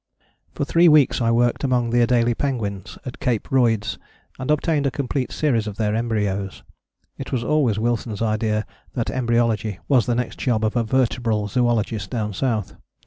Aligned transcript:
"For 0.55 0.65
three 0.65 0.87
weeks 0.87 1.21
I 1.21 1.29
worked 1.29 1.63
among 1.63 1.91
the 1.91 1.99
Adélie 1.99 2.35
penguins 2.35 2.97
at 3.05 3.19
Cape 3.19 3.47
Royds, 3.51 3.99
and 4.39 4.49
obtained 4.49 4.87
a 4.87 4.89
complete 4.89 5.31
series 5.31 5.67
of 5.67 5.77
their 5.77 5.93
embryos. 5.93 6.63
It 7.19 7.31
was 7.31 7.43
always 7.43 7.77
Wilson's 7.77 8.19
idea 8.19 8.65
that 8.95 9.11
embryology 9.11 9.77
was 9.87 10.07
the 10.07 10.15
next 10.15 10.39
job 10.39 10.65
of 10.65 10.75
a 10.75 10.83
vertebral 10.83 11.47
zoologist 11.49 12.09
down 12.09 12.33
south. 12.33 12.75